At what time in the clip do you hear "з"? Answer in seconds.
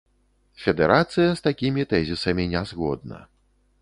1.33-1.39